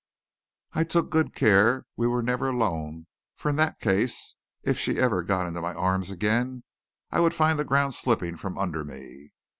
[0.73, 3.05] I took good care we were never alone,
[3.35, 6.63] for in that case, if she ever got into my arms again
[7.11, 9.33] I would find the ground slipping from under me.